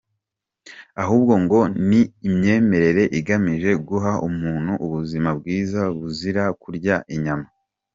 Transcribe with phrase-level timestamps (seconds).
[1.03, 7.47] Ahubwo ngo ni imyemerere igamije guha umuntu ubuzima bwiza buzira kurya inyama.